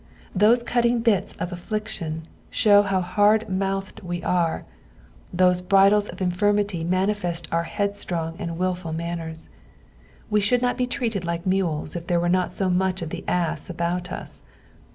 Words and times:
Those 0.33 0.63
cutting 0.63 1.01
bits 1.01 1.33
of 1.33 1.51
affliction 1.51 2.23
show 2.49 2.81
how 2.81 3.01
hard 3.01 3.47
mouthed 3.47 4.01
wo 4.01 4.19
are, 4.21 4.65
those 5.31 5.61
bridles 5.61 6.07
of 6.09 6.19
infirmity 6.19 6.83
manifest 6.83 7.47
our 7.51 7.65
headstrong 7.65 8.35
and 8.39 8.57
wilful 8.57 8.93
manners. 8.93 9.49
We 10.31 10.39
should 10.41 10.59
not 10.63 10.75
be 10.75 10.87
treated 10.87 11.23
like 11.23 11.45
mules 11.45 11.95
if 11.95 12.07
there 12.07 12.19
was 12.19 12.31
not 12.31 12.51
so 12.51 12.67
much 12.67 13.03
of 13.03 13.11
the 13.11 13.23
ass 13.27 13.69
about 13.69 14.11
us. 14.11 14.41